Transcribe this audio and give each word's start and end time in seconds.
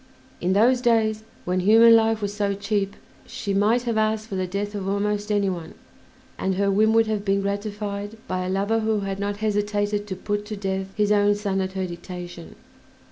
In 0.41 0.53
those 0.53 0.81
days, 0.81 1.23
when 1.45 1.59
human 1.59 1.95
life 1.95 2.23
was 2.23 2.33
so 2.33 2.55
cheap, 2.55 2.95
she 3.27 3.53
might 3.53 3.83
have 3.83 3.99
asked 3.99 4.29
for 4.29 4.35
the 4.35 4.47
death 4.47 4.73
of 4.73 4.89
almost 4.89 5.31
any 5.31 5.47
one, 5.47 5.75
and 6.39 6.55
her 6.55 6.71
whim 6.71 6.91
would 6.93 7.05
have 7.05 7.23
been 7.23 7.41
gratified 7.43 8.17
by 8.27 8.43
a 8.43 8.49
lover 8.49 8.79
who 8.79 9.01
had 9.01 9.19
not 9.19 9.37
hesitated 9.45 10.07
to 10.07 10.15
put 10.15 10.43
to 10.47 10.55
death 10.57 10.87
his 10.95 11.11
own 11.11 11.35
son 11.35 11.61
at 11.61 11.73
her 11.73 11.85
dictation. 11.85 12.55